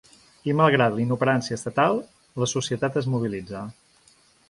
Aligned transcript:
I 0.51 0.55
malgrat 0.61 0.95
la 0.95 1.03
inoperància 1.03 1.59
estatal, 1.61 2.01
la 2.45 2.51
societat 2.57 3.01
es 3.03 3.15
mobilitza. 3.17 3.67